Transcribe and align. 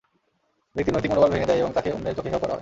ব্যক্তির 0.75 0.93
নৈতিক 0.95 1.11
মনোবল 1.11 1.29
ভেঙে 1.31 1.45
দেয় 1.45 1.59
এবং 1.59 1.71
তাকে 1.73 1.89
অন্যের 1.91 2.15
চোখে 2.15 2.29
হেয় 2.29 2.39
করা 2.39 2.53
হয়। 2.53 2.59